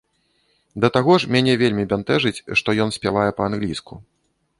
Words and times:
Да 0.85 0.89
таго 0.95 1.17
ж, 1.23 1.27
мяне 1.35 1.53
вельмі 1.63 1.83
бянтэжыць, 1.91 2.43
што 2.61 2.75
ён 2.87 2.95
спявае 2.97 3.27
па-англійску. 3.41 3.93